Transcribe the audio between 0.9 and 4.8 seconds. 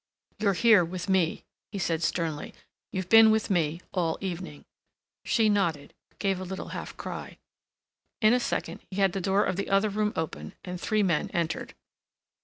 me," he said sternly. "You've been with me all evening."